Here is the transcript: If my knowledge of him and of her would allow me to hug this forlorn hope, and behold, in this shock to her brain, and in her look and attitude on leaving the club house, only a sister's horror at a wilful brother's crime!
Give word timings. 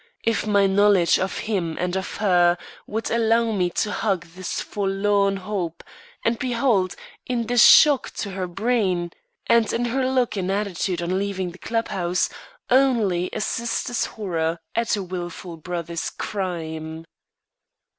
If 0.23 0.47
my 0.47 0.65
knowledge 0.65 1.19
of 1.19 1.37
him 1.45 1.77
and 1.79 1.95
of 1.95 2.15
her 2.17 2.57
would 2.87 3.11
allow 3.11 3.51
me 3.51 3.69
to 3.69 3.91
hug 3.91 4.25
this 4.29 4.59
forlorn 4.59 5.37
hope, 5.37 5.83
and 6.25 6.39
behold, 6.39 6.95
in 7.27 7.45
this 7.45 7.63
shock 7.63 8.09
to 8.15 8.31
her 8.31 8.47
brain, 8.47 9.11
and 9.45 9.71
in 9.71 9.85
her 9.85 10.09
look 10.09 10.35
and 10.35 10.51
attitude 10.51 11.03
on 11.03 11.19
leaving 11.19 11.51
the 11.51 11.59
club 11.59 11.89
house, 11.89 12.29
only 12.71 13.29
a 13.31 13.41
sister's 13.41 14.05
horror 14.05 14.57
at 14.73 14.95
a 14.97 15.03
wilful 15.03 15.55
brother's 15.55 16.09
crime! 16.09 17.05